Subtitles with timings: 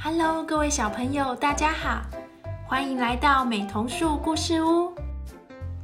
[0.00, 2.02] Hello，各位小朋友，大家好，
[2.68, 4.94] 欢迎来到美童树故事屋。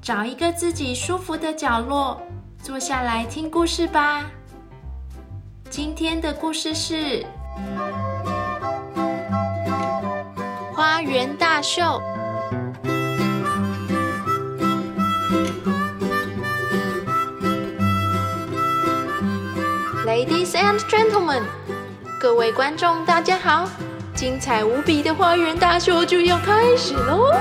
[0.00, 2.22] 找一个自己舒服的角落，
[2.62, 4.22] 坐下来听故事吧。
[5.68, 6.94] 今天的故事是
[10.72, 11.82] 《花园大秀》。
[20.06, 21.42] Ladies and gentlemen，
[22.20, 23.68] 各位观众，大家好！
[24.14, 27.32] 精彩无比的花园大秀就要开始喽！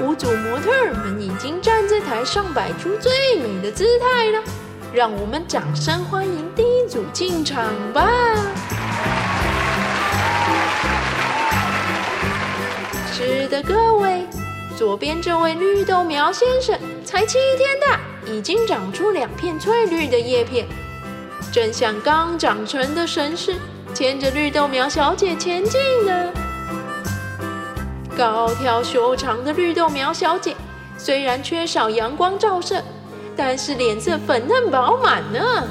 [0.00, 4.40] 五组模特儿们已经站在台上，摆出最美的姿态了。
[4.92, 8.08] 让我们掌声欢迎第一组进场吧！
[13.12, 14.24] 是的，各位，
[14.76, 20.64] 左边这位绿豆苗先生才七天大，已经长出两片翠绿的叶片。
[21.56, 23.54] 正像刚长成的神士，
[23.94, 26.30] 牵着绿豆苗小姐前进呢。
[28.14, 30.54] 高挑修长的绿豆苗小姐，
[30.98, 32.82] 虽然缺少阳光照射，
[33.34, 35.66] 但是脸色粉嫩饱满呢。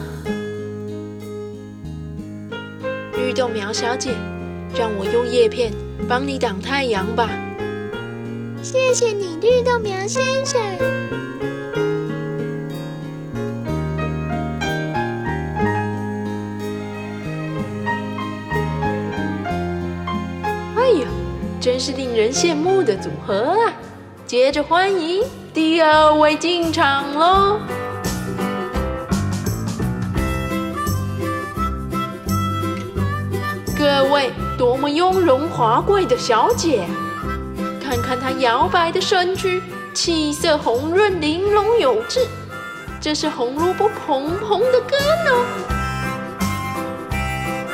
[3.15, 4.15] 绿豆苗小姐，
[4.75, 5.71] 让我用叶片
[6.09, 7.29] 帮你挡太阳吧。
[8.63, 10.59] 谢谢你，绿豆苗先生。
[21.85, 23.71] 是令人羡慕的组合啊！
[24.25, 27.59] 接着欢迎第二位进场喽。
[33.77, 36.87] 各位，多么雍容华贵的小姐！
[37.79, 39.61] 看看她摇摆的身躯，
[39.93, 42.25] 气色红润玲珑有致。
[42.99, 45.45] 这是红萝卜蓬蓬的根哦。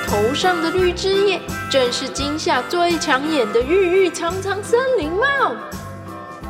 [0.06, 1.40] 头上的绿枝叶，
[1.72, 5.56] 正是今夏最抢眼的郁郁苍苍森林帽。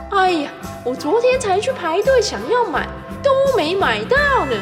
[0.09, 0.49] 哎呀，
[0.83, 2.87] 我昨天才去排队想要买，
[3.21, 4.17] 都没买到
[4.47, 4.55] 呢。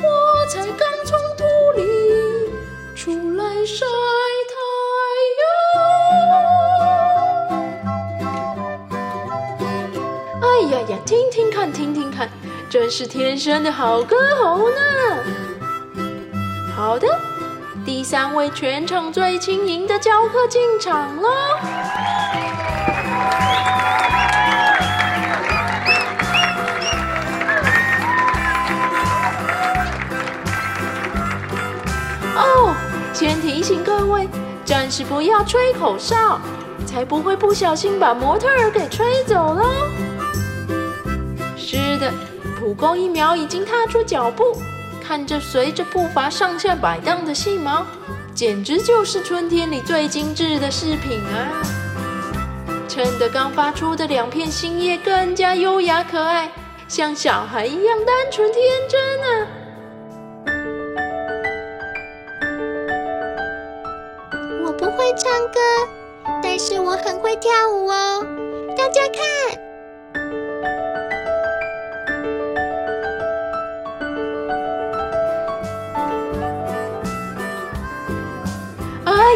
[0.00, 1.44] 我才刚从土
[1.76, 2.50] 里
[2.96, 3.86] 出来晒
[4.50, 4.56] 太
[5.38, 5.46] 阳。
[10.42, 12.28] 哎呀呀听听看，听听看，
[12.72, 14.76] 真是天生的好歌喉呢。
[16.74, 17.06] 好的，
[17.84, 21.28] 第三位全场最轻盈的教客进场喽。
[32.34, 32.74] 哦，
[33.12, 34.26] 先提醒各位，
[34.64, 36.40] 暂时不要吹口哨，
[36.86, 39.62] 才不会不小心把模特儿给吹走喽。
[41.54, 42.10] 是的，
[42.62, 44.56] 蒲公英苗已经踏出脚步，
[45.02, 47.84] 看着随着步伐上下摆荡的细毛，
[48.32, 51.60] 简直就是春天里最精致的饰品啊！
[52.88, 56.48] 衬得刚发出的两片新叶更加优雅可爱，
[56.86, 59.48] 像小孩一样单纯天真啊！
[64.64, 65.58] 我不会唱歌，
[66.40, 68.21] 但是我很会跳舞哦，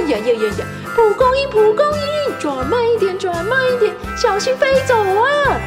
[0.06, 0.66] 呀呀呀呀！
[0.94, 5.60] 蒲公英，蒲公英，转慢一点，转慢一点，小心飞走啊！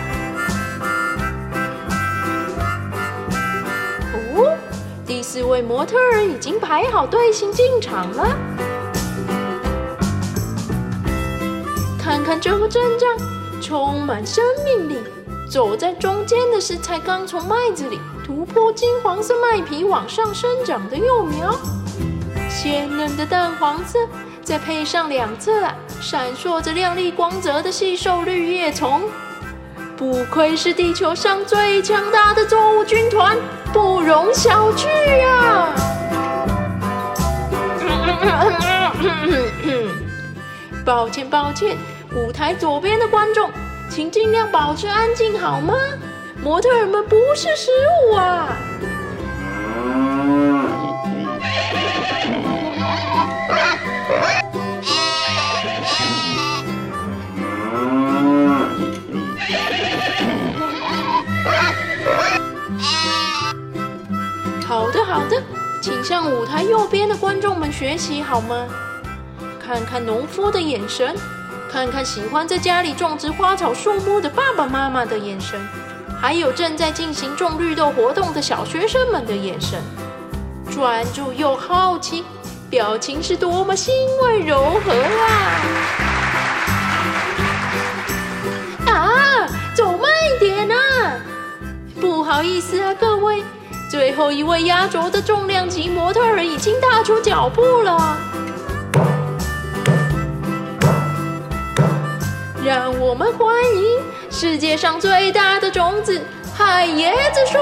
[4.14, 4.58] 哦，
[5.06, 8.28] 第四位模特儿已经排好队形进场了。
[12.02, 13.18] 看看这个阵仗，
[13.62, 14.98] 充满生命力。
[15.50, 21.54] 走在中间的是才刚从麦子里突破金黄色麦皮往上生长的幼苗，
[22.48, 24.00] 鲜嫩的淡黄色。
[24.50, 29.04] 再配上两侧啊，闪烁着亮丽光泽的细瘦绿叶丛，
[29.96, 33.38] 不愧是地球上最强大的作物军团，
[33.72, 34.88] 不容小觑
[35.20, 35.68] 呀！
[40.84, 41.78] 抱歉抱歉，
[42.16, 43.52] 舞台左边的观众，
[43.88, 45.76] 请尽量保持安静好吗？
[46.42, 47.70] 模特儿们不是食
[48.10, 48.48] 物啊！
[65.30, 65.42] 的，
[65.82, 68.68] 请向舞台右边的观众们学习好吗？
[69.60, 71.16] 看看农夫的眼神，
[71.72, 75.60] 看看喜欢在家里种植花草树木的爸爸妈妈的眼神，
[76.20, 79.80] 还有正在进行种绿豆活动的小学生们的眼神，
[80.72, 82.26] 专注又好奇，
[82.70, 83.94] 表情是多么欣
[84.24, 85.62] 慰柔和啊！
[88.88, 91.20] 啊，走慢一点啊！
[92.02, 93.09] 不好意思啊，各，
[93.90, 98.16] 最后一位压轴的重量级模特儿已经踏出脚步了。
[102.64, 104.00] 让我们欢迎
[104.30, 106.22] 世界上最大的种子——
[106.56, 107.58] 海椰子树。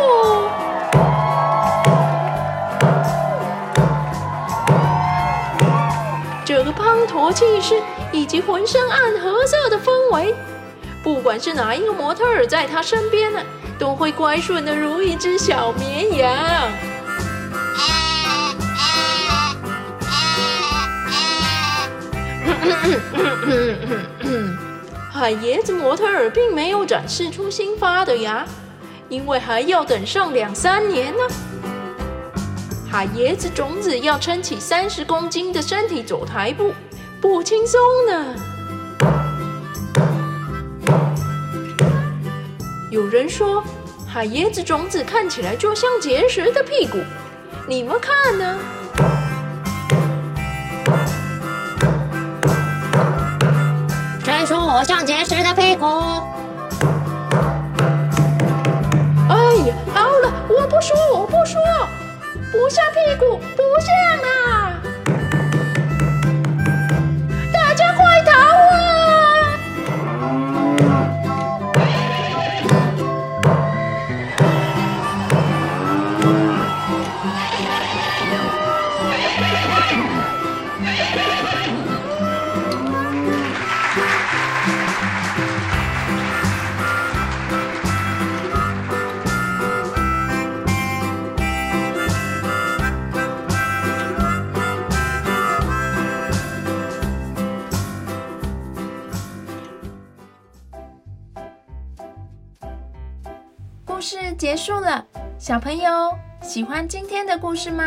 [6.44, 7.81] 这个滂沱气势
[8.12, 10.35] 以及浑身暗褐色的氛围，
[11.07, 13.39] 不管是哪一个模特儿在他身边呢，
[13.80, 16.36] 都会乖顺的如一只小绵羊。
[25.09, 28.45] 海椰子模特儿并没有展示出新发的牙，
[29.07, 31.24] 因为还要等上两三年呢。
[32.92, 36.74] 海椰子种子要撑起三十公斤的身体走台步，
[37.21, 38.36] 不轻松呢。
[42.89, 43.62] 有人说，
[44.07, 46.98] 海椰子种子看起来就像结实的屁股，
[47.68, 48.57] 你们看呢？
[54.24, 55.86] 谁说我像结实的屁股。
[59.28, 59.36] 哎
[59.68, 61.60] 呀，好了，我不说，我不说，
[62.54, 63.94] 不像屁股，不像
[103.97, 105.03] 故事结束了，
[105.39, 107.83] 小朋友喜欢今天的故事吗？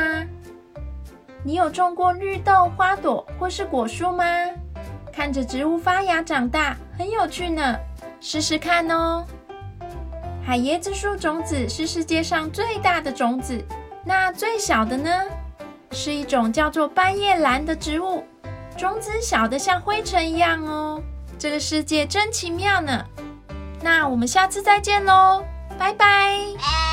[1.44, 4.24] 你有种过绿豆、花朵或是果树吗？
[5.12, 7.76] 看着植物发芽长大，很有趣呢，
[8.20, 9.24] 试试看哦。
[10.44, 13.64] 海椰子树种子是世界上最大的种子，
[14.04, 15.12] 那最小的呢？
[15.92, 18.24] 是一种叫做斑叶兰的植物，
[18.76, 21.00] 种子小的像灰尘一样哦。
[21.38, 23.04] 这个世界真奇妙呢。
[23.80, 25.44] 那我们下次再见喽。
[25.80, 26.89] 拜拜。